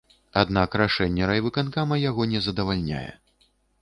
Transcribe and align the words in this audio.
Аднак 0.41 0.77
рашэнне 0.81 1.27
райвыканкама 1.31 1.99
яго 2.09 2.27
не 2.33 2.39
задавальняе. 2.47 3.07